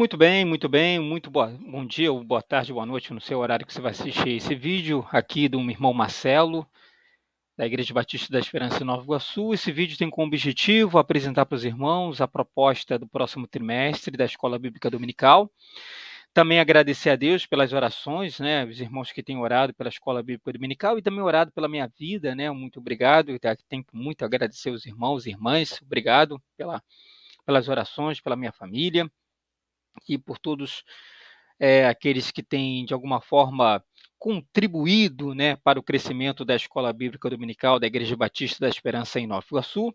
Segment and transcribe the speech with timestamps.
[0.00, 3.38] Muito bem, muito bem, muito boa, bom dia, ou boa tarde, boa noite, no seu
[3.38, 6.66] horário que você vai assistir esse vídeo aqui do meu irmão Marcelo,
[7.54, 9.52] da Igreja Batista da Esperança em Nova Iguaçu.
[9.52, 14.24] Esse vídeo tem como objetivo apresentar para os irmãos a proposta do próximo trimestre da
[14.24, 15.52] Escola Bíblica Dominical.
[16.32, 20.50] Também agradecer a Deus pelas orações, né, os irmãos que têm orado pela Escola Bíblica
[20.50, 23.38] Dominical e também orado pela minha vida, né, muito obrigado.
[23.68, 26.82] Tenho muito a agradecer aos irmãos e irmãs, obrigado pela,
[27.44, 29.06] pelas orações, pela minha família
[30.08, 30.84] e por todos
[31.58, 33.84] é, aqueles que têm, de alguma forma,
[34.20, 39.26] contribuído né, para o crescimento da Escola Bíblica Dominical da Igreja Batista da Esperança em
[39.26, 39.94] Nova Iguaçu.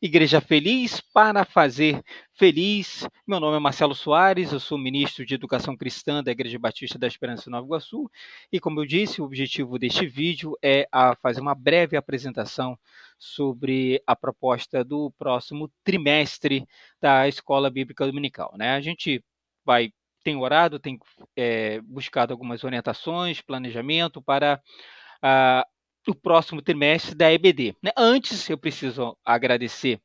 [0.00, 2.02] Igreja feliz para fazer
[2.32, 3.06] feliz.
[3.26, 7.06] Meu nome é Marcelo Soares, eu sou ministro de Educação Cristã da Igreja Batista da
[7.06, 8.10] Esperança em Nova Iguaçu.
[8.50, 12.78] E como eu disse, o objetivo deste vídeo é a fazer uma breve apresentação
[13.18, 16.66] sobre a proposta do próximo trimestre
[16.98, 18.54] da Escola Bíblica Dominical.
[18.56, 18.70] Né?
[18.70, 19.22] A gente
[19.66, 20.98] vai tem orado, tem
[21.36, 24.60] é, buscado algumas orientações, planejamento para
[25.22, 25.64] ah,
[26.08, 27.76] o próximo trimestre da EBD.
[27.80, 27.92] Né?
[27.96, 30.00] Antes, eu preciso agradecer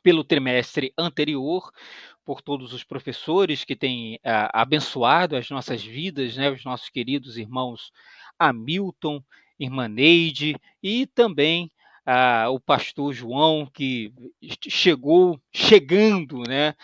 [0.00, 1.72] pelo trimestre anterior,
[2.24, 6.50] por todos os professores que têm ah, abençoado as nossas vidas, né?
[6.50, 7.90] os nossos queridos irmãos
[8.38, 9.20] Hamilton,
[9.58, 11.70] irmã Neide e também
[12.06, 14.12] ah, o pastor João, que
[14.68, 16.74] chegou, chegando, né,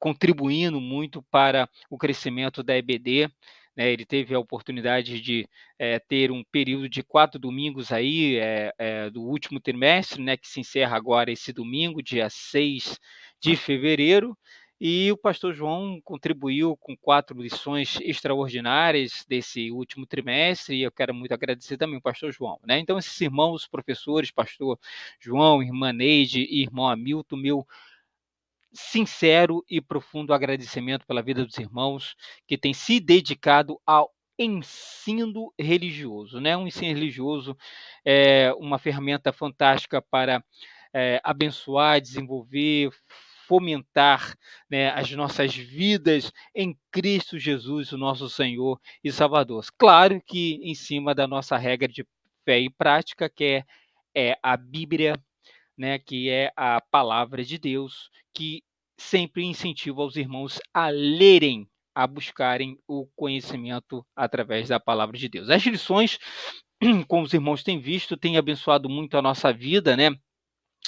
[0.00, 3.28] contribuindo muito para o crescimento da EBD.
[3.76, 8.74] Né, ele teve a oportunidade de é, ter um período de quatro domingos aí, é,
[8.76, 12.98] é, do último trimestre, né, que se encerra agora esse domingo, dia 6
[13.40, 14.36] de fevereiro,
[14.80, 21.14] e o pastor João contribuiu com quatro lições extraordinárias desse último trimestre, e eu quero
[21.14, 22.58] muito agradecer também o pastor João.
[22.66, 22.78] Né?
[22.78, 24.78] Então, esses irmãos, professores, pastor
[25.20, 27.66] João, irmã Neide e irmão Hamilton, meu
[28.72, 32.14] sincero e profundo agradecimento pela vida dos irmãos
[32.46, 36.56] que têm se dedicado ao ensino religioso, né?
[36.56, 37.56] Um ensino religioso
[38.04, 40.42] é uma ferramenta fantástica para
[40.94, 42.90] é, abençoar, desenvolver,
[43.46, 44.34] fomentar
[44.70, 49.66] né, as nossas vidas em Cristo Jesus, o nosso Senhor e Salvador.
[49.76, 52.06] Claro que em cima da nossa regra de
[52.44, 53.64] fé e prática, que é,
[54.30, 55.20] é a Bíblia
[55.80, 58.62] né, que é a palavra de Deus, que
[59.00, 65.48] sempre incentiva os irmãos a lerem, a buscarem o conhecimento através da palavra de Deus.
[65.48, 66.18] As lições,
[67.08, 70.10] como os irmãos têm visto, têm abençoado muito a nossa vida, né?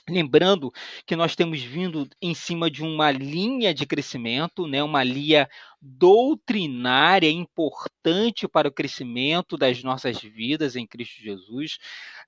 [0.08, 0.72] Lembrando
[1.06, 5.48] que nós temos vindo em cima de uma linha de crescimento, né, uma linha
[5.80, 11.78] doutrinária importante para o crescimento das nossas vidas em Cristo Jesus.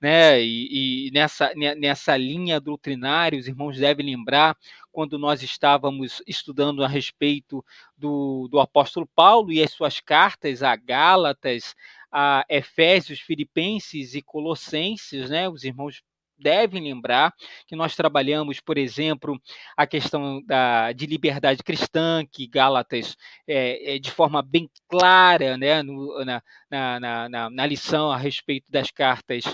[0.00, 4.56] Né, e, e nessa, nessa linha doutrinária, os irmãos devem lembrar
[4.92, 7.64] quando nós estávamos estudando a respeito
[7.98, 11.74] do, do apóstolo Paulo e as suas cartas a Gálatas,
[12.10, 15.48] a Efésios, Filipenses e Colossenses, né?
[15.48, 16.00] Os irmãos
[16.38, 17.32] devem lembrar
[17.66, 19.40] que nós trabalhamos, por exemplo,
[19.76, 25.82] a questão da, de liberdade cristã, que Gálatas, é, é de forma bem clara, né,
[25.82, 29.44] no, na, na, na, na, lição a respeito das cartas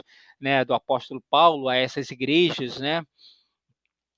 [0.40, 3.04] né, do apóstolo Paulo a essas igrejas, né,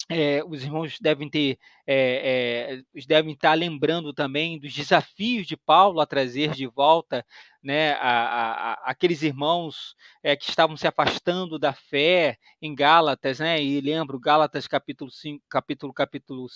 [0.08, 6.00] é, os irmãos devem ter, é, é, devem estar lembrando também dos desafios de Paulo
[6.00, 7.24] a trazer de volta,
[7.62, 9.94] né, a, a, a, aqueles irmãos
[10.40, 15.92] que estavam se afastando da fé em Gálatas, né, e lembro Gálatas capítulo 5, capítulo,
[15.92, 16.46] capítulo,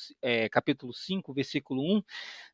[0.50, 2.02] capítulo 5, versículo 1,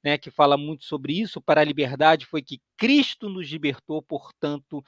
[0.05, 4.85] né, que fala muito sobre isso, para a liberdade foi que Cristo nos libertou, portanto,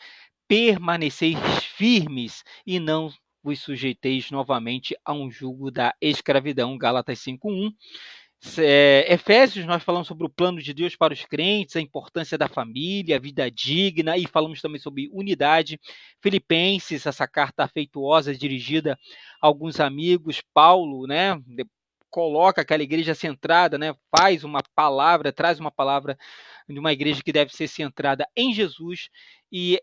[0.46, 1.38] permaneceis
[1.76, 3.10] firmes e não
[3.44, 6.79] vos sujeiteis novamente a um jugo da escravidão.
[6.79, 7.75] Gálatas 5.1.
[8.58, 12.49] É, Efésios, nós falamos sobre o plano de Deus para os crentes, a importância da
[12.49, 15.79] família, a vida digna, e falamos também sobre unidade.
[16.23, 18.99] Filipenses, essa carta afeituosa dirigida
[19.41, 21.38] a alguns amigos, Paulo, né?
[22.08, 23.94] Coloca aquela igreja centrada, né?
[24.17, 26.17] Faz uma palavra, traz uma palavra
[26.67, 29.11] de uma igreja que deve ser centrada em Jesus
[29.52, 29.79] e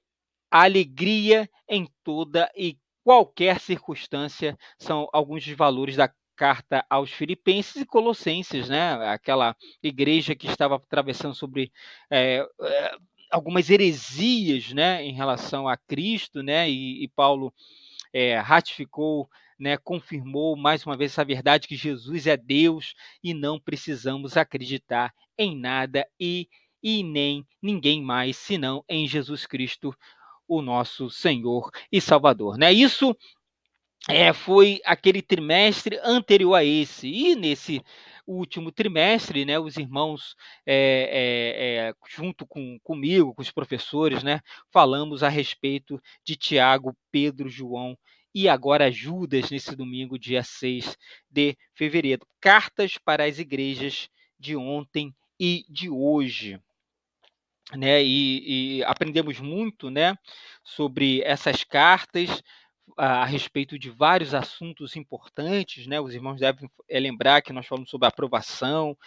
[0.52, 7.75] a alegria em toda e qualquer circunstância, são alguns dos valores da carta aos Filipenses
[7.75, 8.94] e Colossenses, né?
[9.07, 11.71] Aquela igreja que estava atravessando sobre
[12.09, 12.95] é, é,
[13.30, 16.69] algumas heresias, né, em relação a Cristo, né?
[16.69, 17.53] E, e Paulo
[18.13, 23.59] é, ratificou, né, confirmou mais uma vez essa verdade que Jesus é Deus e não
[23.59, 26.50] precisamos acreditar em nada e,
[26.81, 29.95] e nem ninguém mais senão em Jesus Cristo,
[30.51, 32.57] o nosso Senhor e Salvador.
[32.57, 32.74] Né?
[32.74, 33.15] Isso
[34.09, 37.07] é, foi aquele trimestre anterior a esse.
[37.07, 37.81] E nesse
[38.27, 45.24] último trimestre, né, os irmãos, é, é, junto com, comigo, com os professores, né, falamos
[45.24, 47.98] a respeito de Tiago, Pedro, João
[48.36, 50.98] e agora Judas, nesse domingo, dia 6
[51.30, 52.27] de fevereiro.
[52.42, 56.59] Cartas para as igrejas de ontem e de hoje.
[57.77, 60.18] Né, e, e aprendemos muito né,
[60.62, 62.44] sobre essas cartas,
[62.97, 66.00] a, a, respeito de vários assuntos importantes, né?
[66.00, 68.97] Os irmãos devem é, lembrar que nós falamos sobre a aprovação,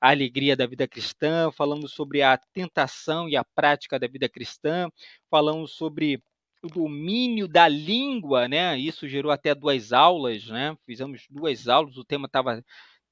[0.00, 4.88] a alegria da vida cristã, falamos sobre a tentação e a prática da vida cristã,
[5.30, 6.22] falamos sobre
[6.62, 8.78] o domínio da língua, né?
[8.78, 10.76] Isso gerou até duas aulas, né?
[10.86, 12.64] Fizemos duas aulas, o tema estava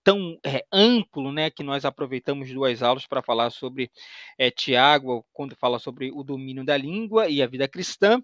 [0.05, 3.91] tão é, amplo, né, que nós aproveitamos duas aulas para falar sobre
[4.39, 8.23] é, Tiago, quando fala sobre o domínio da língua e a vida cristã.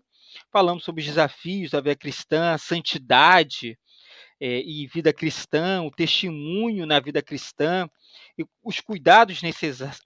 [0.52, 3.78] Falamos sobre os desafios da vida cristã, a santidade
[4.40, 7.88] é, e vida cristã, o testemunho na vida cristã,
[8.62, 9.40] os cuidados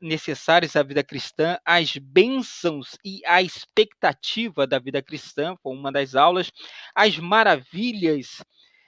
[0.00, 6.14] necessários à vida cristã, as bênçãos e a expectativa da vida cristã, foi uma das
[6.14, 6.50] aulas,
[6.94, 8.42] as maravilhas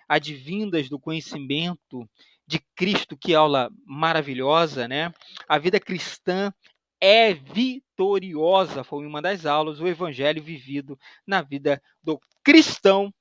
[0.09, 2.09] advindas do conhecimento
[2.47, 5.13] de Cristo, que aula maravilhosa, né?
[5.49, 6.53] A vida cristã
[7.01, 13.13] é vitoriosa, foi uma das aulas, o evangelho vivido na vida do cristão.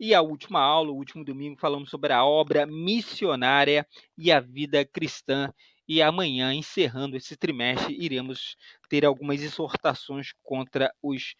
[0.00, 3.86] E a última aula, o último domingo, falamos sobre a obra missionária
[4.16, 5.52] e a vida cristã.
[5.88, 8.56] E amanhã, encerrando esse trimestre, iremos
[8.88, 11.34] ter algumas exortações contra os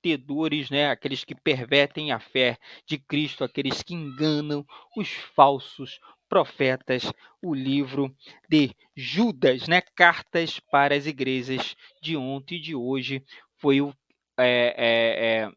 [0.00, 0.90] pervertedores, né?
[0.90, 4.66] aqueles que pervertem a fé de Cristo, aqueles que enganam
[4.96, 7.12] os falsos profetas,
[7.42, 8.14] o livro
[8.48, 9.80] de Judas, né?
[9.80, 13.24] Cartas para as igrejas de ontem e de hoje
[13.56, 13.92] foi o,
[14.38, 15.52] é, é, é,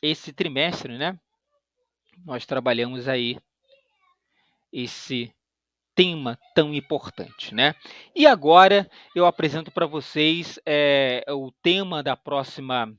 [0.00, 1.18] esse trimestre, né?
[2.24, 3.36] Nós trabalhamos aí
[4.72, 5.34] esse
[5.94, 7.74] tema tão importante, né?
[8.14, 12.96] E agora eu apresento para vocês é, o tema da próxima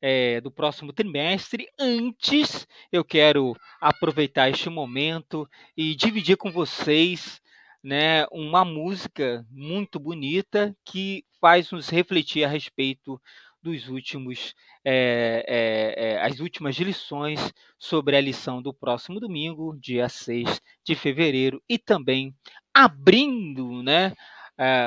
[0.00, 1.66] é, do próximo trimestre.
[1.78, 7.40] Antes, eu quero aproveitar este momento e dividir com vocês
[7.82, 13.20] né, uma música muito bonita que faz nos refletir a respeito
[13.62, 14.54] dos últimos
[14.84, 21.62] é, é, as últimas lições sobre a lição do próximo domingo, dia 6 de fevereiro,
[21.68, 22.34] e também
[22.72, 24.12] abrindo né,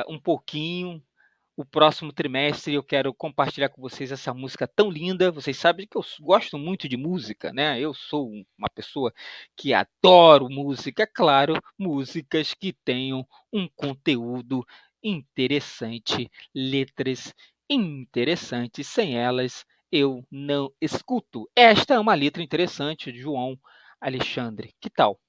[0.07, 1.01] um pouquinho
[1.61, 5.31] o próximo trimestre eu quero compartilhar com vocês essa música tão linda.
[5.31, 7.79] Vocês sabem que eu gosto muito de música, né?
[7.79, 9.13] Eu sou uma pessoa
[9.55, 14.65] que adoro música, claro, músicas que tenham um conteúdo
[15.03, 17.33] interessante, letras
[17.69, 18.87] interessantes.
[18.87, 21.49] Sem elas eu não escuto.
[21.55, 23.57] Esta é uma letra interessante de João
[23.99, 24.73] Alexandre.
[24.81, 25.19] Que tal?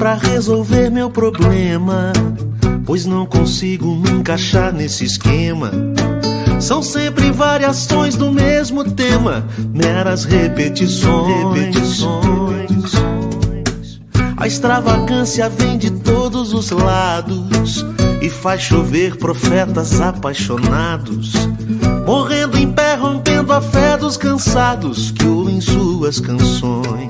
[0.00, 2.10] Para resolver meu problema,
[2.86, 5.70] pois não consigo me encaixar nesse esquema.
[6.58, 11.66] São sempre variações do mesmo tema, meras repetições.
[11.66, 12.70] repetições.
[14.38, 17.84] A extravagância vem de todos os lados
[18.22, 21.34] e faz chover profetas apaixonados,
[22.06, 27.09] morrendo em pé, rompendo a fé dos cansados que ouvem suas canções.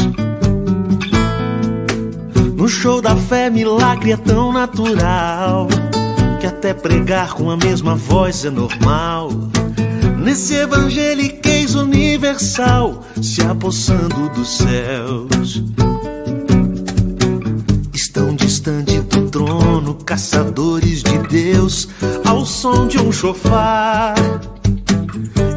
[2.71, 5.67] Show da fé, milagre é tão natural
[6.39, 9.29] que até pregar com a mesma voz é normal.
[10.17, 15.63] Nesse evangeliquez universal, se apossando dos céus.
[17.93, 21.87] Estão distante do trono, caçadores de Deus,
[22.25, 24.15] ao som de um chofar.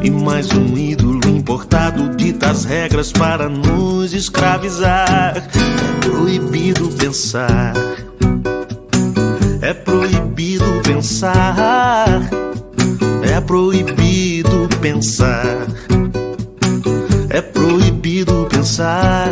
[0.03, 5.37] E mais um ídolo importado dita as regras para nos escravizar.
[5.37, 5.41] É
[6.01, 7.75] proibido pensar.
[9.61, 12.21] É proibido pensar.
[13.31, 15.67] É proibido pensar.
[17.29, 19.31] É proibido pensar.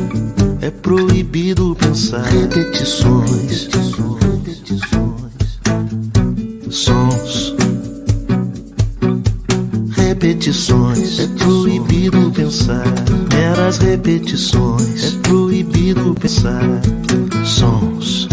[0.71, 2.23] É proibido pensar.
[2.23, 3.67] Repetições.
[4.21, 5.59] Repetições.
[6.69, 7.55] Sons.
[9.97, 11.19] Repetições.
[11.19, 12.85] É proibido pensar.
[13.33, 15.03] Meras repetições.
[15.03, 16.63] É proibido pensar.
[17.43, 18.30] Sons.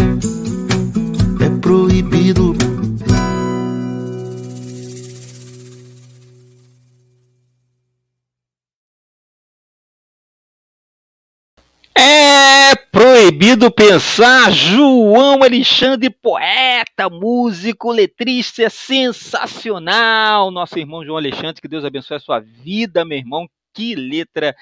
[13.39, 14.51] Proibido pensar.
[14.51, 20.51] João Alexandre, poeta, músico, letrista, é sensacional.
[20.51, 23.49] Nosso irmão João Alexandre, que Deus abençoe a sua vida, meu irmão.
[23.73, 24.57] Que letra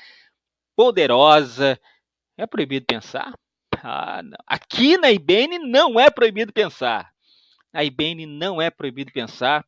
[0.76, 1.80] poderosa.
[2.37, 3.33] É proibido pensar?
[3.83, 4.21] Ah.
[4.47, 7.11] Aqui na IBN não é proibido pensar.
[7.73, 9.64] Na IBN não é proibido pensar.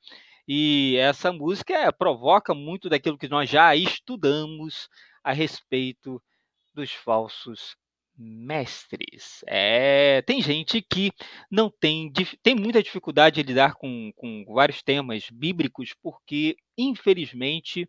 [0.46, 4.86] E essa música é, provoca muito daquilo que nós já estudamos
[5.24, 6.22] a respeito
[6.74, 7.74] dos falsos
[8.18, 9.44] mestres.
[9.46, 11.12] É, tem gente que
[11.50, 17.88] não tem, tem muita dificuldade de lidar com, com vários temas bíblicos, porque, infelizmente,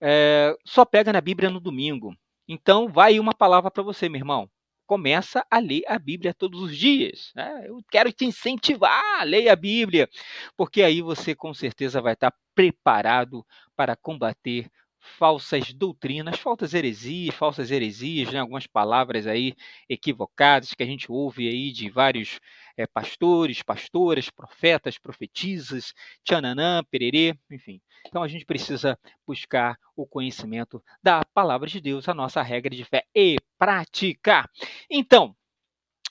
[0.00, 2.14] é, só pega na Bíblia no domingo.
[2.46, 4.50] Então, vai uma palavra para você, meu irmão.
[4.86, 7.32] Começa a ler a Bíblia todos os dias.
[7.34, 7.64] Né?
[7.66, 10.08] Eu quero te incentivar a ler a Bíblia,
[10.56, 13.44] porque aí você com certeza vai estar preparado
[13.74, 14.70] para combater
[15.04, 18.40] falsas doutrinas, falsas heresias, falsas heresias, né?
[18.40, 19.54] algumas palavras aí
[19.88, 22.40] equivocadas que a gente ouve aí de vários
[22.76, 25.94] é, pastores, pastoras, profetas, profetisas,
[26.24, 27.80] tchananã, pererê, enfim.
[28.06, 32.84] Então a gente precisa buscar o conhecimento da palavra de Deus, a nossa regra de
[32.84, 34.48] fé e prática.
[34.90, 35.36] Então,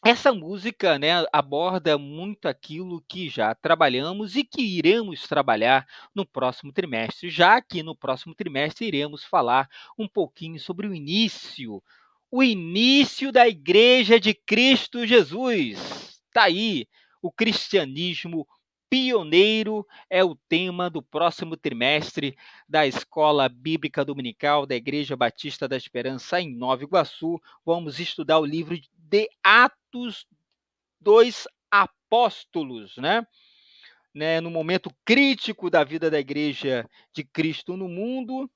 [0.06, 6.74] essa música né, aborda muito aquilo que já trabalhamos e que iremos trabalhar no próximo
[6.74, 11.82] trimestre, já que no próximo trimestre iremos falar um pouquinho sobre o início,
[12.30, 16.22] o início da Igreja de Cristo Jesus.
[16.28, 16.86] Está aí
[17.22, 18.46] o cristianismo
[18.94, 22.38] pioneiro é o tema do próximo trimestre
[22.70, 27.42] da Escola Bíblica Dominical da Igreja Batista da Esperança em Nova Iguaçu.
[27.66, 28.78] Vamos estudar o livro
[29.14, 30.26] de Atos
[31.00, 33.24] dos Apóstolos, né?
[34.12, 34.42] né?
[34.42, 38.50] No momento crítico da vida da Igreja de Cristo no mundo,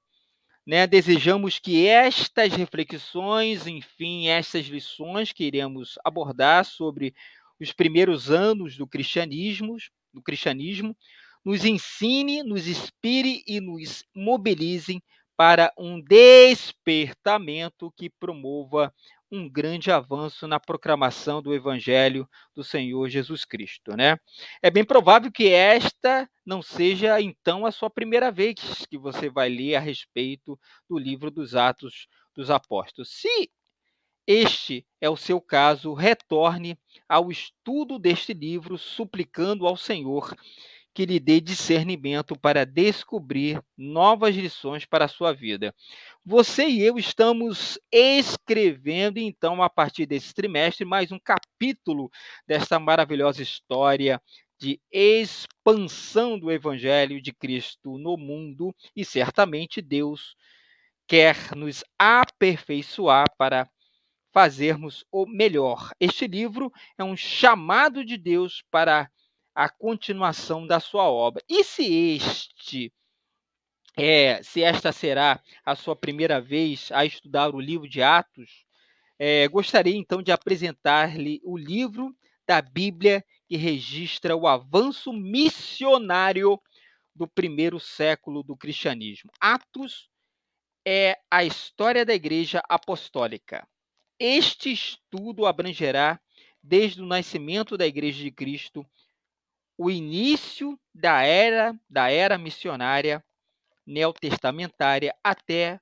[0.65, 0.87] né?
[0.87, 7.13] Desejamos que estas reflexões, enfim, estas lições que iremos abordar sobre
[7.59, 9.77] os primeiros anos do cristianismo,
[10.11, 10.97] do cristianismo,
[11.45, 15.03] nos ensine, nos inspire e nos mobilizem
[15.38, 18.91] para um despertamento que promova
[19.32, 23.96] um grande avanço na proclamação do Evangelho do Senhor Jesus Cristo.
[23.96, 24.17] Né?
[24.63, 28.56] É bem provável que esta não seja, então, a sua primeira vez
[28.89, 33.10] que você vai ler a respeito do livro dos Atos dos Apóstolos.
[33.12, 33.51] Se
[34.25, 36.77] este é o seu caso, retorne
[37.08, 40.36] ao estudo deste livro, suplicando ao Senhor
[40.98, 45.72] que lhe dê discernimento para descobrir novas lições para a sua vida.
[46.25, 52.10] Você e eu estamos escrevendo, então, a partir desse trimestre, mais um capítulo
[52.48, 54.20] desta maravilhosa história
[54.60, 60.36] de expansão do Evangelho de Cristo no mundo e certamente Deus
[61.06, 63.70] quer nos aperfeiçoar para
[64.34, 65.92] fazermos o melhor.
[66.00, 69.08] Este livro é um chamado de Deus para
[69.57, 71.43] a continuação da sua obra.
[71.49, 71.83] E se
[72.15, 72.93] este
[73.97, 78.67] é, se esta será a sua primeira vez a estudar o livro de Atos,
[79.17, 82.15] é, gostaria então de apresentar-lhe o livro
[82.47, 86.61] da Bíblia que registra o avanço missionário
[87.15, 89.31] do primeiro século do cristianismo.
[89.41, 90.07] Atos
[90.85, 93.67] é a história da Igreja Apostólica.
[94.19, 96.19] Este estudo abrangerá
[96.61, 98.85] desde o nascimento da Igreja de Cristo
[99.77, 103.24] o início da era da era missionária
[103.86, 105.79] neotestamentária até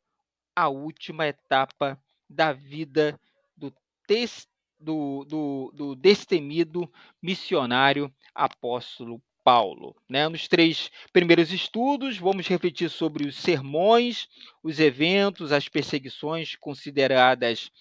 [0.56, 2.00] a última etapa
[2.30, 3.20] da vida
[3.56, 3.74] do,
[4.08, 4.48] tes,
[4.80, 9.96] do, do, do destemido missionário apóstolo Paulo.
[10.10, 10.28] Né?
[10.28, 14.28] Nos três primeiros estudos, vamos refletir sobre os sermões,
[14.64, 17.72] os eventos, as perseguições consideradas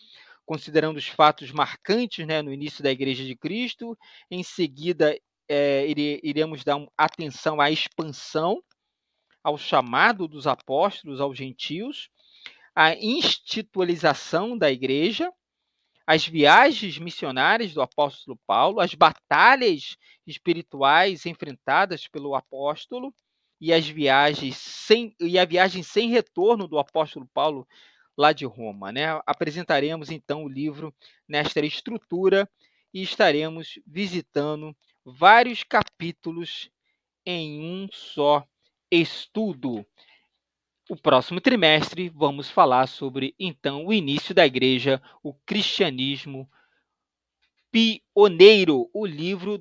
[0.47, 3.97] considerando os fatos marcantes né, no início da Igreja de Cristo.
[4.31, 5.17] Em seguida,
[5.49, 5.87] é,
[6.23, 8.63] iremos dar atenção à expansão,
[9.43, 12.09] ao chamado dos apóstolos aos gentios,
[12.75, 15.31] à institucionalização da Igreja,
[16.07, 19.97] as viagens missionárias do apóstolo Paulo, as batalhas
[20.27, 23.15] espirituais enfrentadas pelo apóstolo
[23.61, 27.67] e as viagens sem e a viagem sem retorno do apóstolo Paulo
[28.17, 29.21] lá de Roma, né?
[29.27, 30.95] Apresentaremos então o livro
[31.29, 32.49] nesta estrutura
[32.93, 36.71] e estaremos visitando vários capítulos
[37.27, 38.47] em um só
[38.91, 39.85] estudo.
[40.89, 46.49] O próximo trimestre vamos falar sobre então o início da igreja, o cristianismo
[47.71, 49.59] pioneiro, o livro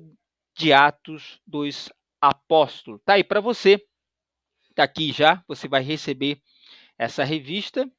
[0.56, 3.00] de Atos dos Apóstolos.
[3.04, 3.84] Tá aí para você.
[4.74, 6.40] Tá aqui já, você vai receber
[6.98, 7.90] essa revista,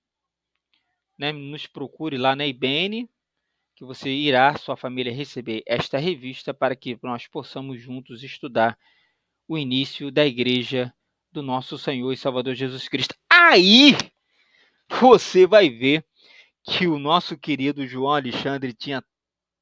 [1.18, 1.32] né?
[1.32, 3.10] Nos procure lá na IBN,
[3.76, 8.78] que você irá, sua família receber esta revista para que nós possamos juntos estudar
[9.48, 10.94] o início da igreja
[11.32, 13.14] do nosso Senhor e Salvador Jesus Cristo.
[13.30, 13.96] Aí
[14.90, 16.06] você vai ver
[16.64, 19.04] que o nosso querido João Alexandre tinha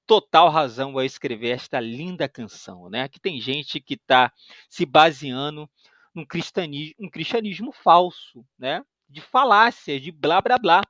[0.05, 3.07] total razão ao escrever esta linda canção, né?
[3.07, 4.31] Que tem gente que está
[4.69, 5.69] se baseando
[6.13, 8.83] num cristianismo, um cristianismo falso, né?
[9.09, 10.81] De falácias, de blá blá blá.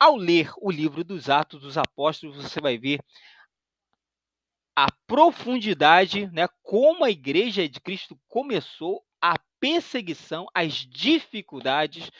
[0.00, 3.00] Ao ler o livro dos Atos dos Apóstolos, você vai ver
[4.74, 12.10] a profundidade, né, como a igreja de Cristo começou, a perseguição, as dificuldades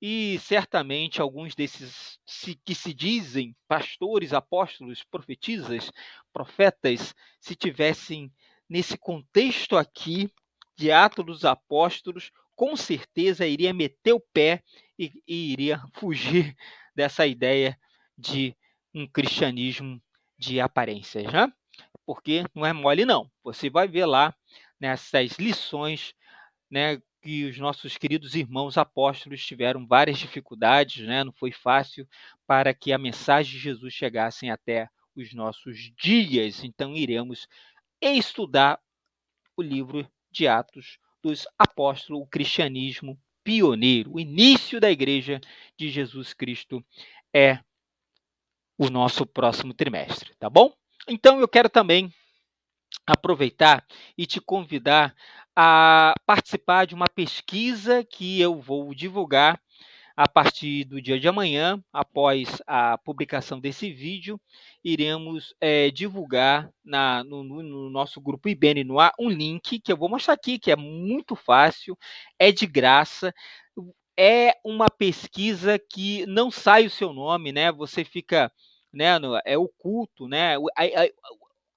[0.00, 2.20] e certamente alguns desses
[2.64, 5.90] que se dizem pastores, apóstolos, profetisas,
[6.32, 8.32] profetas, se tivessem
[8.68, 10.30] nesse contexto aqui
[10.76, 14.62] de Atos dos Apóstolos, com certeza iria meter o pé
[14.96, 16.54] e, e iria fugir
[16.96, 17.78] dessa ideia
[18.16, 18.56] de
[18.94, 20.02] um cristianismo
[20.38, 21.52] de aparências, né?
[22.06, 23.30] Porque não é mole não.
[23.44, 24.34] Você vai ver lá
[24.80, 26.14] nessas lições,
[26.70, 31.24] né, que os nossos queridos irmãos apóstolos tiveram várias dificuldades, né?
[31.24, 32.06] não foi fácil
[32.46, 36.62] para que a mensagem de Jesus chegasse até os nossos dias.
[36.62, 37.48] Então, iremos
[38.00, 38.80] estudar
[39.56, 45.40] o livro de Atos dos Apóstolos, o cristianismo pioneiro, o início da igreja
[45.78, 46.84] de Jesus Cristo
[47.32, 47.60] é
[48.76, 50.74] o nosso próximo trimestre, tá bom?
[51.08, 52.12] Então, eu quero também
[53.06, 53.86] aproveitar
[54.18, 55.14] e te convidar
[55.54, 59.62] a participar de uma pesquisa que eu vou divulgar
[60.16, 64.40] a partir do dia de amanhã, após a publicação desse vídeo,
[64.82, 69.96] iremos é, divulgar na, no, no, nosso grupo IBN no ar um link que eu
[69.96, 71.98] vou mostrar aqui, que é muito fácil,
[72.38, 73.34] é de graça,
[74.18, 77.70] é uma pesquisa que não sai o seu nome, né?
[77.72, 78.50] Você fica,
[78.90, 79.08] né?
[79.44, 80.56] É oculto, né?
[80.56, 81.08] A, a,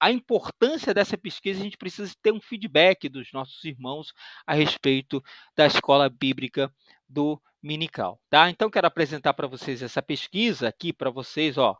[0.00, 4.14] a importância dessa pesquisa, a gente precisa ter um feedback dos nossos irmãos
[4.46, 5.22] a respeito
[5.54, 6.72] da escola bíblica
[7.10, 8.48] do Minical, tá?
[8.48, 11.76] Então quero apresentar para vocês essa pesquisa aqui para vocês, ó.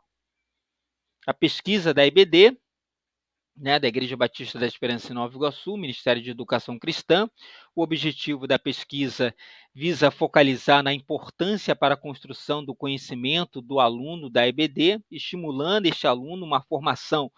[1.25, 2.57] A pesquisa da IBD,
[3.55, 7.29] né, da Igreja Batista da Esperança em Nova Iguaçu, Ministério de Educação Cristã.
[7.75, 9.33] O objetivo da pesquisa
[9.73, 16.05] visa focalizar na importância para a construção do conhecimento do aluno da IBD, estimulando este
[16.05, 17.31] aluno uma formação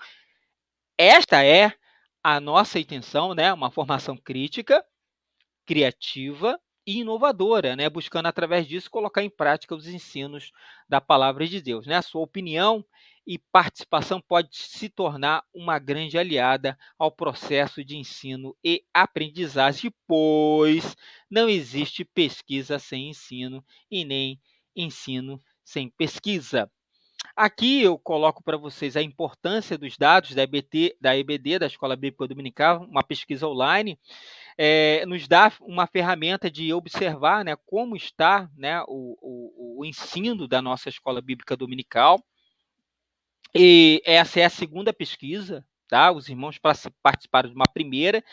[0.98, 1.74] esta é
[2.24, 3.52] a nossa intenção, né?
[3.52, 4.84] Uma formação crítica,
[5.66, 7.89] criativa e inovadora, né?
[7.89, 10.52] Buscando através disso colocar em prática os ensinos
[10.88, 11.96] da palavra de Deus, né?
[11.96, 12.86] A sua opinião
[13.26, 20.96] e participação pode se tornar uma grande aliada ao processo de ensino e aprendizagem, pois
[21.30, 24.39] não existe pesquisa sem ensino e nem
[24.76, 26.69] ensino sem pesquisa.
[27.36, 31.96] Aqui eu coloco para vocês a importância dos dados da EBT, da EBD, da Escola
[31.96, 33.98] Bíblica Dominical, uma pesquisa online,
[34.58, 40.48] é, nos dá uma ferramenta de observar né, como está né, o, o, o ensino
[40.48, 42.24] da nossa Escola Bíblica Dominical.
[43.56, 46.12] E essa é a segunda pesquisa, tá?
[46.12, 46.60] Os irmãos
[47.02, 48.24] participaram de uma primeira,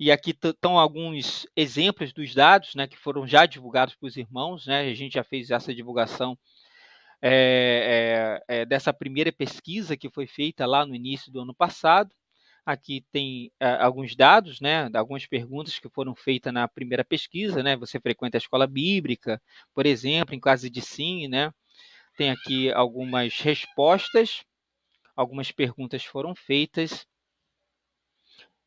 [0.00, 4.66] e aqui estão alguns exemplos dos dados né, que foram já divulgados para os irmãos,
[4.66, 4.80] né?
[4.80, 6.38] A gente já fez essa divulgação
[7.22, 12.10] é, é, dessa primeira pesquisa que foi feita lá no início do ano passado.
[12.64, 17.76] Aqui tem alguns dados, né, algumas perguntas que foram feitas na primeira pesquisa, né?
[17.76, 19.42] Você frequenta a escola bíblica,
[19.74, 21.52] por exemplo, em caso de sim, né?
[22.16, 24.44] Tem aqui algumas respostas,
[25.16, 27.06] algumas perguntas foram feitas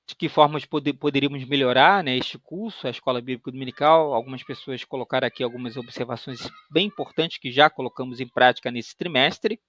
[0.08, 4.14] de que formas poder, poderíamos melhorar né, este curso, a Escola Bíblica Dominical.
[4.14, 6.40] Algumas pessoas colocaram aqui algumas observações
[6.72, 9.60] bem importantes que já colocamos em prática nesse trimestre.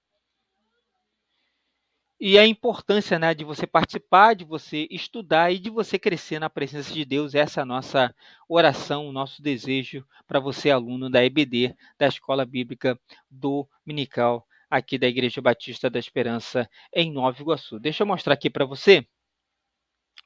[2.19, 6.49] E a importância né, de você participar, de você estudar e de você crescer na
[6.49, 7.35] presença de Deus.
[7.35, 8.15] Essa é a nossa
[8.49, 12.99] oração, o nosso desejo para você, aluno da EBD, da Escola Bíblica
[13.31, 17.79] Dominical, aqui da Igreja Batista da Esperança, em Nova Iguaçu.
[17.79, 19.07] Deixa eu mostrar aqui para você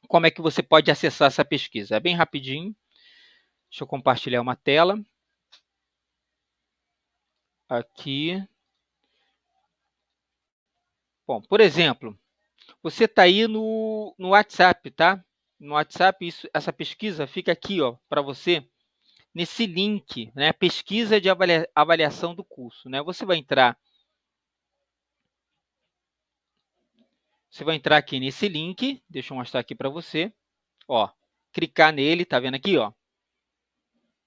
[0.08, 1.96] como é que você pode acessar essa pesquisa.
[1.96, 2.74] É bem rapidinho.
[3.70, 4.98] Deixa eu compartilhar uma tela.
[7.68, 8.42] Aqui.
[11.30, 12.18] Bom, por exemplo,
[12.82, 15.24] você está aí no, no WhatsApp, tá?
[15.60, 18.68] No WhatsApp, isso, essa pesquisa fica aqui, ó, para você,
[19.32, 20.52] nesse link, né?
[20.52, 23.00] Pesquisa de avalia, avaliação do curso, né?
[23.04, 23.78] Você vai entrar,
[27.48, 30.32] você vai entrar aqui nesse link, deixa eu mostrar aqui para você,
[30.88, 31.08] ó,
[31.52, 32.92] clicar nele, tá vendo aqui, ó?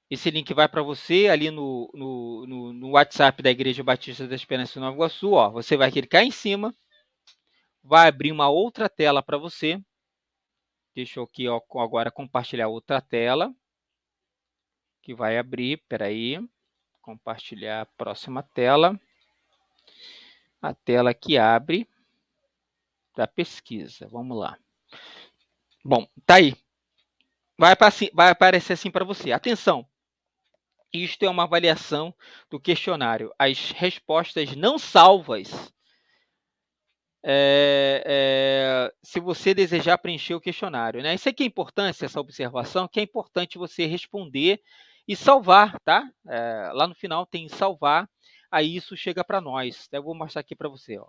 [0.10, 4.36] Esse link vai para você ali no, no, no, no, WhatsApp da Igreja Batista da
[4.36, 5.50] Esperança Nova Iguaçu, ó.
[5.50, 6.74] Você vai clicar em cima,
[7.84, 9.84] vai abrir uma outra tela para você.
[10.96, 13.54] Deixa eu aqui ó, agora compartilhar outra tela.
[15.02, 16.40] Que vai abrir, peraí.
[17.02, 19.00] Compartilhar a próxima tela.
[20.62, 21.90] A tela que abre
[23.16, 24.08] da pesquisa.
[24.08, 24.58] Vamos lá.
[25.84, 26.56] Bom, tá aí.
[27.58, 27.76] Vai,
[28.14, 29.32] vai aparecer assim para você.
[29.32, 29.88] Atenção!
[30.92, 32.14] Isto é uma avaliação
[32.50, 33.34] do questionário.
[33.38, 35.73] As respostas não salvas
[37.24, 41.02] é, é, se você desejar preencher o questionário.
[41.02, 41.16] Né?
[41.16, 44.62] Isso aqui é importante, essa observação, que é importante você responder
[45.08, 46.10] e salvar, tá?
[46.28, 48.10] É, lá no final tem salvar,
[48.52, 49.88] aí isso chega para nós.
[49.92, 50.98] Eu vou mostrar aqui para você.
[50.98, 51.08] Ó.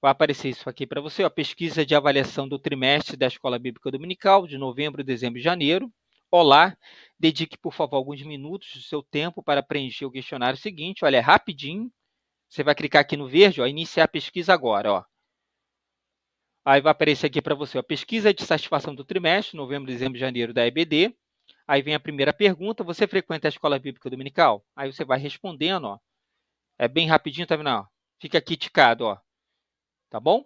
[0.00, 3.90] Vai aparecer isso aqui para você, ó, pesquisa de avaliação do trimestre da Escola Bíblica
[3.90, 5.92] Dominical, de novembro, dezembro e janeiro.
[6.30, 6.76] Olá,
[7.18, 11.04] dedique, por favor, alguns minutos do seu tempo para preencher o questionário seguinte.
[11.04, 11.90] Olha, é rapidinho,
[12.50, 14.92] você vai clicar aqui no verde, ó, iniciar a pesquisa agora.
[14.92, 15.04] Ó.
[16.64, 20.52] Aí vai aparecer aqui para você a pesquisa de satisfação do trimestre, novembro, dezembro, janeiro
[20.52, 21.16] da EBD.
[21.66, 24.66] Aí vem a primeira pergunta: você frequenta a escola bíblica dominical?
[24.74, 25.98] Aí você vai respondendo, ó.
[26.76, 27.70] É bem rapidinho, tá vendo?
[27.70, 27.86] Ó?
[28.20, 29.16] Fica aqui ticado, ó.
[30.10, 30.44] Tá bom?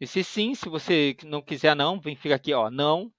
[0.00, 3.12] E se sim, se você não quiser não, vem fica aqui, ó, não.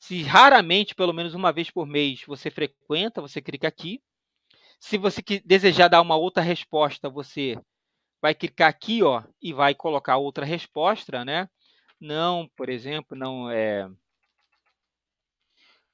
[0.00, 4.02] Se raramente, pelo menos uma vez por mês, você frequenta, você clica aqui.
[4.80, 7.58] Se você desejar dar uma outra resposta, você
[8.22, 11.48] vai clicar aqui, ó, e vai colocar outra resposta, né?
[12.00, 13.88] Não, por exemplo, não é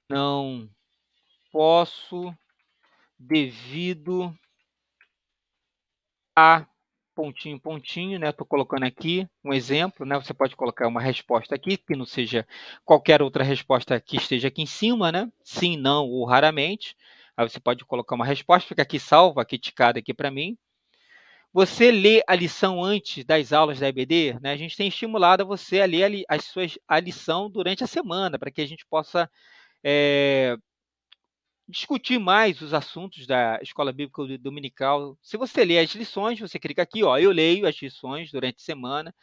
[0.08, 0.68] não
[1.52, 2.34] posso
[3.18, 4.34] devido
[6.36, 6.66] a
[7.14, 8.30] pontinho pontinho, né?
[8.30, 10.16] Estou colocando aqui um exemplo, né?
[10.16, 12.46] Você pode colocar uma resposta aqui que não seja
[12.84, 15.30] qualquer outra resposta que esteja aqui em cima, né?
[15.44, 16.96] Sim, não ou raramente.
[17.36, 20.56] Aí você pode colocar uma resposta, fica aqui salva, aqui ticada aqui para mim.
[21.52, 24.52] Você lê a lição antes das aulas da EBD, né?
[24.52, 28.38] A gente tem estimulado você a ler a, as suas, a lição durante a semana,
[28.38, 29.30] para que a gente possa
[29.84, 30.56] é,
[31.68, 35.16] discutir mais os assuntos da Escola Bíblica Dominical.
[35.22, 38.64] Se você lê as lições, você clica aqui, ó, eu leio as lições durante a
[38.64, 39.14] semana,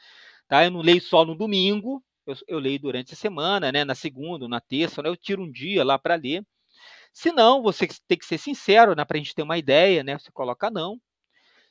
[0.47, 0.63] tá?
[0.63, 3.83] Eu não leio só no domingo, eu, eu leio durante a semana, né?
[3.85, 5.09] Na segunda, na terça, né?
[5.09, 6.45] eu tiro um dia lá para ler.
[7.13, 10.17] Se não, você tem que ser sincero, né, para a gente ter uma ideia, né?
[10.17, 10.99] Você coloca não.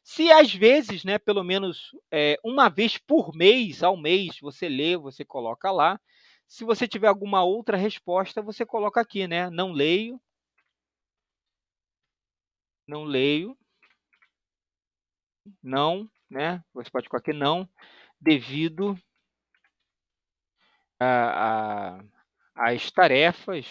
[0.05, 4.97] Se às vezes, né, pelo menos é, uma vez por mês, ao mês, você lê,
[4.97, 6.01] você coloca lá.
[6.49, 9.51] Se você tiver alguma outra resposta, você coloca aqui, né?
[9.51, 10.21] Não leio.
[12.87, 13.57] Não leio.
[15.63, 16.63] Não, né?
[16.75, 17.69] Você pode colocar aqui não,
[18.21, 18.97] devido
[22.55, 23.67] às tarefas,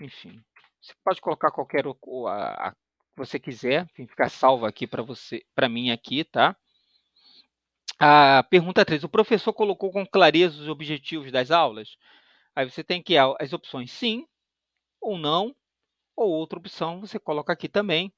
[0.00, 0.42] enfim,
[0.88, 5.44] você pode colocar qualquer a, a, que você quiser, enfim, ficar salvo aqui para você,
[5.54, 6.56] para mim aqui, tá?
[7.98, 9.04] A pergunta 3.
[9.04, 11.96] O professor colocou com clareza os objetivos das aulas?
[12.54, 14.26] Aí você tem que as opções sim
[15.00, 15.54] ou não,
[16.16, 18.12] ou outra opção você coloca aqui também.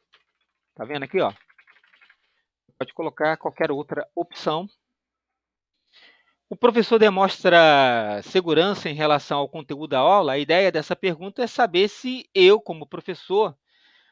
[0.75, 1.33] Tá vendo aqui, ó?
[2.79, 4.69] Pode colocar qualquer outra opção
[6.51, 10.33] o professor demonstra segurança em relação ao conteúdo da aula?
[10.33, 13.57] A ideia dessa pergunta é saber se eu, como professor,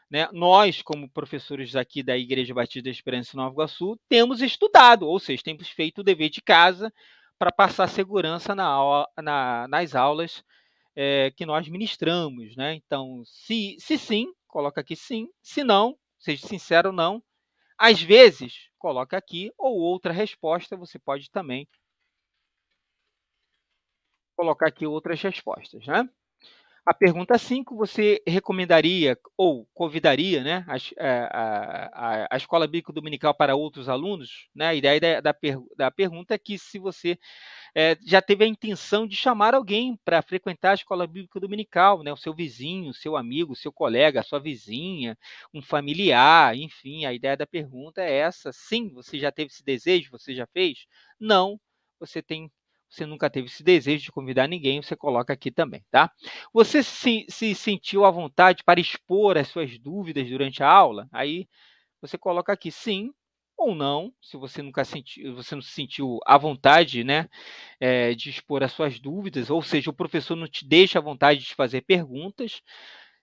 [0.09, 5.19] né, nós, como professores aqui da Igreja Batista da Esperança Nova Iguaçu, temos estudado, ou
[5.19, 6.95] seja, temos feito o dever de casa
[7.37, 10.45] para passar segurança na na, nas aulas
[10.95, 12.55] é, que nós ministramos.
[12.57, 12.75] Né?
[12.75, 15.27] Então, se, se sim, coloca aqui sim.
[15.43, 17.21] Se não, seja sincero, não.
[17.77, 21.67] Às vezes, coloca aqui, ou outra resposta, você pode também
[24.39, 26.09] colocar aqui outras respostas, né?
[26.87, 32.95] A pergunta 5, você recomendaria ou convidaria né, a, é, a, a, a escola bíblica
[32.95, 34.49] dominical para outros alunos?
[34.55, 34.69] Né?
[34.69, 37.19] A ideia da, da, per, da pergunta é que se você
[37.75, 42.11] é, já teve a intenção de chamar alguém para frequentar a escola bíblica dominical, né?
[42.11, 45.19] o seu vizinho, seu amigo, seu colega, sua vizinha,
[45.53, 48.51] um familiar, enfim, a ideia da pergunta é essa.
[48.51, 50.87] Sim, você já teve esse desejo, você já fez?
[51.21, 51.61] Não,
[52.01, 52.51] você tem
[52.89, 56.11] você nunca teve esse desejo de convidar ninguém, você coloca aqui também, tá?
[56.53, 61.09] Você se, se sentiu à vontade para expor as suas dúvidas durante a aula?
[61.13, 61.47] Aí
[62.01, 63.11] você coloca aqui sim
[63.57, 67.29] ou não, se você nunca sentiu, você não se sentiu à vontade, né,
[67.81, 71.41] é, de expor as suas dúvidas, ou seja, o professor não te deixa à vontade
[71.41, 72.63] de fazer perguntas.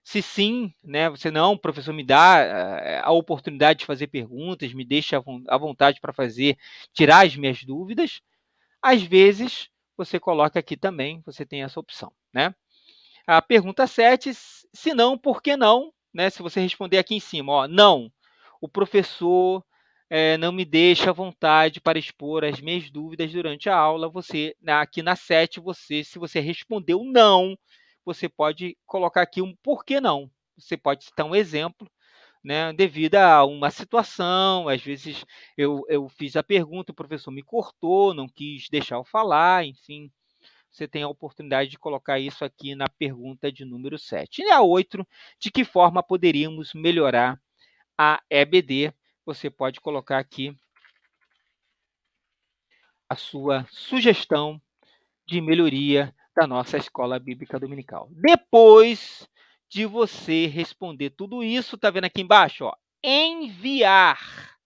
[0.04, 4.72] Se sim, né, você não, o professor me dá eh, a oportunidade de fazer perguntas,
[4.72, 6.56] me deixa à vontade para fazer,
[6.92, 8.20] tirar as minhas dúvidas.
[8.88, 12.54] Às vezes, você coloca aqui também, você tem essa opção, né?
[13.26, 15.92] A pergunta 7, se não, por que não?
[16.14, 16.30] Né?
[16.30, 18.08] Se você responder aqui em cima, ó, não,
[18.60, 19.64] o professor
[20.08, 24.54] é, não me deixa à vontade para expor as minhas dúvidas durante a aula, você,
[24.64, 27.58] aqui na 7, você, se você respondeu não,
[28.04, 30.30] você pode colocar aqui um por que não.
[30.56, 31.90] Você pode citar um exemplo
[32.46, 34.68] né, devido a uma situação.
[34.68, 35.24] Às vezes
[35.58, 40.08] eu, eu fiz a pergunta, o professor me cortou, não quis deixar eu falar, enfim.
[40.70, 44.42] Você tem a oportunidade de colocar isso aqui na pergunta de número 7.
[44.42, 45.04] E a 8,
[45.40, 47.40] de que forma poderíamos melhorar
[47.98, 48.92] a EBD?
[49.24, 50.56] Você pode colocar aqui
[53.08, 54.62] a sua sugestão
[55.26, 58.08] de melhoria da nossa escola bíblica dominical.
[58.12, 59.28] Depois
[59.68, 64.56] de você responder tudo isso, tá vendo aqui embaixo, ó, enviar.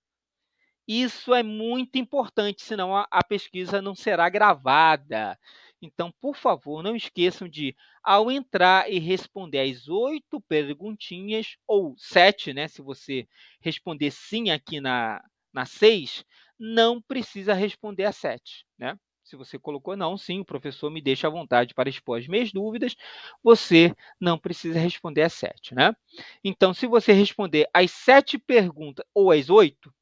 [0.86, 5.38] Isso é muito importante, senão a, pesquisa não será gravada.
[5.80, 12.52] Então, por favor, não esqueçam de, ao entrar e responder as oito perguntinhas, ou sete,
[12.52, 12.66] né?
[12.66, 13.28] Se você
[13.60, 16.24] responder sim aqui na, na seis,
[16.58, 18.98] não precisa responder a sete, né?
[19.30, 22.52] Se você colocou não, sim, o professor me deixa à vontade para expor as minhas
[22.52, 22.96] dúvidas,
[23.40, 25.94] você não precisa responder as sete, né?
[26.42, 29.94] Então, se você responder as sete perguntas ou as oito,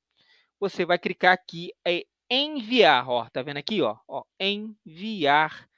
[0.59, 5.69] você vai clicar aqui em enviar, ó, tá vendo aqui, ó, ó enviar,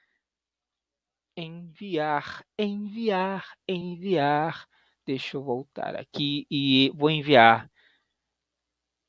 [1.35, 4.65] enviar, enviar, enviar.
[5.05, 7.69] Deixa eu voltar aqui e vou enviar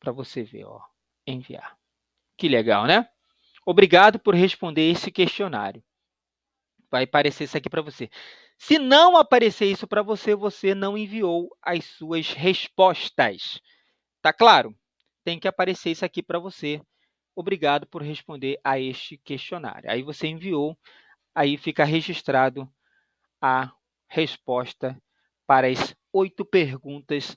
[0.01, 0.81] para você ver, ó,
[1.25, 1.79] enviar.
[2.37, 3.09] Que legal, né?
[3.65, 5.83] Obrigado por responder esse questionário.
[6.91, 8.11] Vai aparecer isso aqui para você.
[8.59, 13.61] Se não aparecer isso para você, você não enviou as suas respostas.
[14.21, 14.75] Tá claro?
[15.25, 16.81] Tem que aparecer isso aqui para você.
[17.35, 19.91] Obrigado por responder a este questionário.
[19.91, 20.79] Aí você enviou,
[21.35, 22.69] aí fica registrado
[23.41, 23.73] a
[24.09, 25.01] resposta
[25.47, 27.37] para as oito perguntas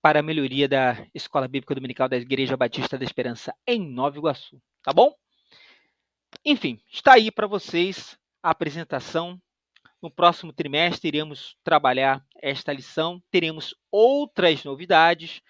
[0.00, 4.60] para a melhoria da Escola Bíblica Dominical da Igreja Batista da Esperança em Nova Iguaçu.
[4.82, 5.14] Tá bom?
[6.42, 9.40] Enfim, está aí para vocês a apresentação.
[10.02, 15.40] No próximo trimestre iremos trabalhar esta lição, teremos outras novidades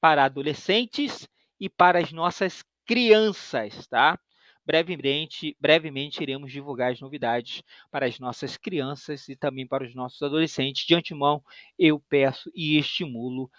[0.00, 1.28] para adolescentes
[1.58, 4.18] e para as nossas crianças, tá?
[4.64, 10.22] Brevemente, brevemente iremos divulgar as novidades para as nossas crianças e também para os nossos
[10.22, 10.86] adolescentes.
[10.86, 11.42] De antemão,
[11.78, 13.50] eu peço e estimulo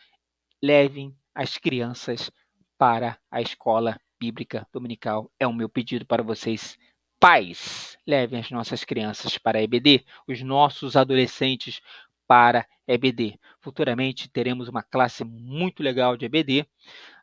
[0.63, 2.31] levem as crianças
[2.77, 5.31] para a escola bíblica dominical.
[5.39, 6.77] É o meu pedido para vocês,
[7.19, 7.95] pais.
[8.07, 11.79] Levem as nossas crianças para a EBD, os nossos adolescentes
[12.27, 13.39] para EBD.
[13.59, 16.65] Futuramente teremos uma classe muito legal de EBD,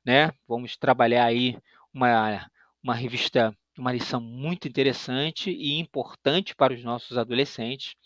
[0.05, 0.33] né?
[0.47, 1.59] Vamos trabalhar aí
[1.93, 2.49] uma,
[2.83, 7.97] uma revista, uma lição muito interessante e importante para os nossos adolescentes,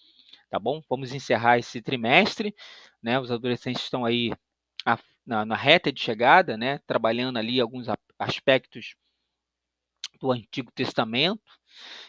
[0.48, 0.82] tá bom?
[0.88, 2.54] Vamos encerrar esse trimestre,
[3.02, 3.20] né?
[3.20, 4.32] Os adolescentes estão aí
[5.26, 6.78] na, na reta de chegada, né?
[6.86, 7.86] Trabalhando ali alguns
[8.18, 8.94] aspectos
[10.20, 11.42] do Antigo Testamento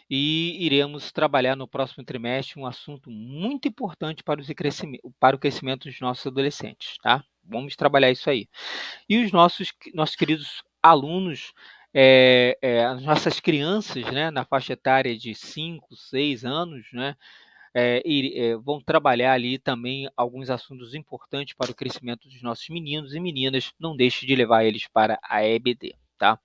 [0.10, 4.42] e iremos trabalhar no próximo trimestre um assunto muito importante para,
[5.20, 7.24] para o crescimento dos nossos adolescentes, tá?
[7.44, 8.48] Vamos trabalhar isso aí.
[9.10, 11.54] E os nossos, nossos queridos alunos,
[11.94, 17.16] é, é, as nossas crianças, né, na faixa etária de 5, 6 anos, né,
[17.78, 23.14] é, e, vão trabalhar ali também alguns assuntos importantes para o crescimento dos nossos meninos
[23.14, 23.72] e meninas.
[23.80, 26.40] Não deixe de levar eles para a EBD tá?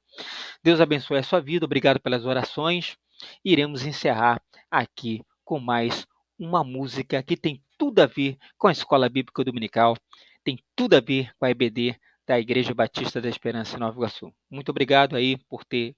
[0.63, 2.97] Deus abençoe a sua vida, obrigado pelas orações.
[3.45, 6.07] Iremos encerrar aqui com mais
[6.39, 9.97] uma música que tem tudo a ver com a Escola Bíblica Dominical,
[10.45, 14.33] tem tudo a ver com a EBD da Igreja Batista da Esperança em Nova Iguaçu.
[14.51, 15.97] Muito obrigado aí por ter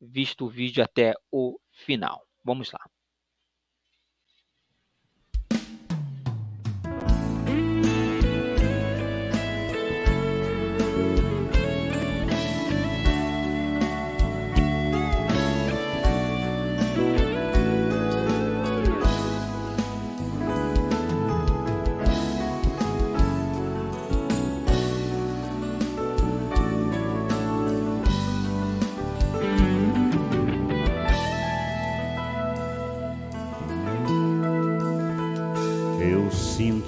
[0.00, 2.22] visto o vídeo até o final.
[2.44, 2.80] Vamos lá.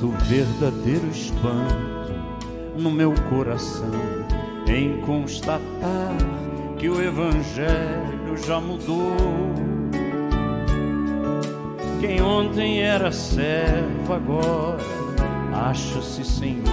[0.05, 2.13] Sinto verdadeiro espanto
[2.77, 3.91] no meu coração
[4.67, 6.17] em constatar
[6.77, 9.17] que o Evangelho já mudou.
[12.01, 14.83] Quem ontem era servo agora
[15.53, 16.65] acha-se Senhor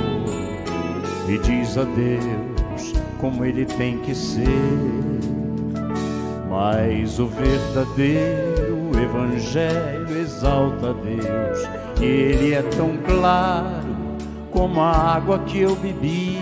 [1.30, 4.48] e diz a Deus como ele tem que ser.
[6.50, 11.70] Mas o verdadeiro Evangelho exalta a Deus,
[12.02, 13.92] ele é tão claro
[14.52, 16.38] como a água que eu bebi.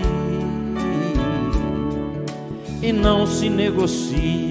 [2.82, 4.50] E não se negocia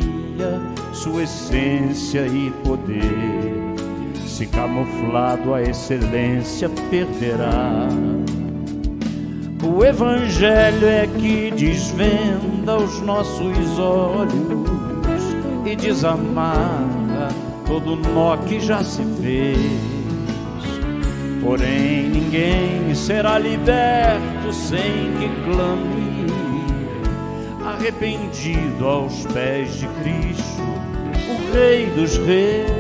[0.94, 3.60] sua essência e poder.
[4.26, 7.88] Se camuflado a excelência perderá.
[9.62, 14.70] O Evangelho é que desvenda os nossos olhos
[15.66, 16.99] e desamarra
[17.70, 19.60] todo nó que já se fez.
[21.40, 26.26] Porém, ninguém será liberto sem que clame,
[27.64, 30.64] arrependido aos pés de Cristo,
[31.30, 32.79] o Rei dos Reis.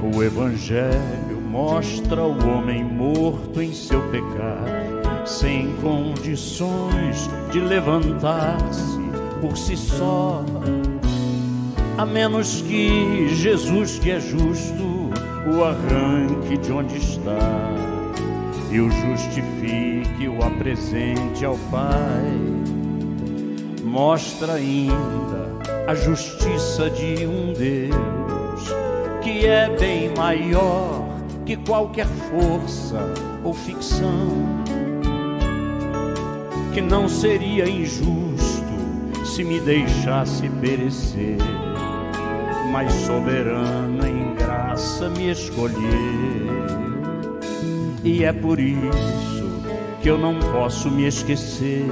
[0.00, 8.98] O Evangelho mostra o homem morto em seu pecado, sem condições de levantar-se
[9.40, 10.44] por si só,
[11.96, 15.10] a menos que Jesus, que é justo,
[15.52, 17.72] o arranque de onde está
[18.70, 22.38] e o justifique, o apresente ao Pai.
[23.82, 25.48] Mostra ainda
[25.86, 28.07] a justiça de um Deus
[29.46, 31.06] é bem maior
[31.44, 34.28] que qualquer força ou ficção,
[36.74, 38.64] que não seria injusto
[39.24, 41.38] se me deixasse perecer,
[42.72, 45.78] mas soberana em graça me escolher.
[48.04, 49.62] E é por isso
[50.02, 51.86] que eu não posso me esquecer,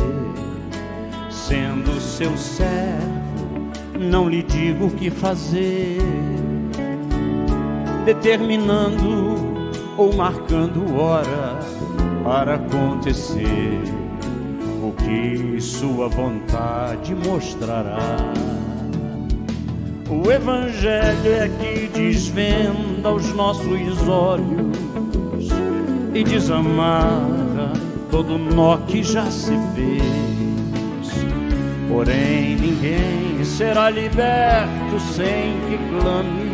[1.31, 6.36] sendo seu servo, não lhe digo o que fazer
[8.07, 9.35] determinando
[9.97, 11.59] ou marcando hora
[12.23, 13.83] para acontecer
[14.81, 18.17] o que sua vontade mostrará.
[20.09, 25.49] O Evangelho é que desvenda os nossos olhos
[26.15, 27.73] e desamarra
[28.09, 30.05] todo nó que já se fez.
[31.89, 36.46] Porém, ninguém será liberto sem que clame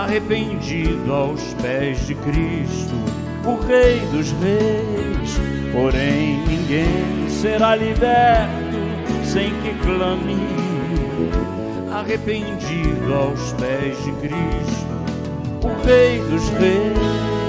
[0.00, 2.94] arrependido aos pés de Cristo,
[3.44, 5.38] o Rei dos Reis.
[5.72, 8.70] Porém, ninguém será liberto
[9.24, 10.36] sem que clame,
[11.92, 14.86] arrependido aos pés de Cristo,
[15.62, 17.39] o Rei dos Reis.